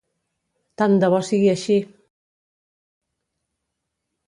Tant 0.81 0.95
de 1.03 1.09
bo 1.15 1.19
sigui 1.27 1.51
així! 1.51 1.77